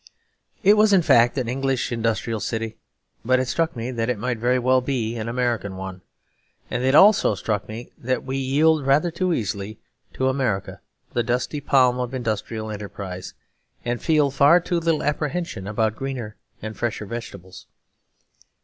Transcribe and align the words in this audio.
It 0.63 0.77
was 0.77 0.93
in 0.93 1.03
fact 1.03 1.37
an 1.37 1.47
English 1.47 1.91
industrial 1.91 2.39
city, 2.39 2.79
but 3.23 3.39
it 3.39 3.47
struck 3.47 3.75
me 3.75 3.91
that 3.91 4.09
it 4.09 4.17
might 4.17 4.39
very 4.39 4.57
well 4.57 4.81
be 4.81 5.15
an 5.15 5.29
American 5.29 5.75
one. 5.77 6.01
And 6.71 6.81
it 6.81 6.95
also 6.95 7.35
struck 7.35 7.67
me 7.69 7.91
that 7.99 8.23
we 8.23 8.35
yield 8.37 8.87
rather 8.87 9.11
too 9.11 9.31
easily 9.31 9.79
to 10.13 10.27
America 10.27 10.81
the 11.13 11.21
dusty 11.21 11.61
palm 11.61 11.99
of 11.99 12.15
industrial 12.15 12.71
enterprise, 12.71 13.35
and 13.85 14.01
feel 14.01 14.31
far 14.31 14.59
too 14.59 14.79
little 14.79 15.03
apprehension 15.03 15.67
about 15.67 15.95
greener 15.97 16.35
and 16.63 16.75
fresher 16.75 17.05
vegetables. 17.05 17.67